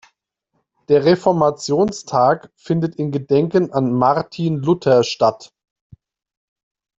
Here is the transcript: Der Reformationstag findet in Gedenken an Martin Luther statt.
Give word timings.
Der 0.87 1.05
Reformationstag 1.05 2.51
findet 2.55 2.95
in 2.95 3.11
Gedenken 3.11 3.71
an 3.71 3.93
Martin 3.93 4.55
Luther 4.57 5.03
statt. 5.03 5.53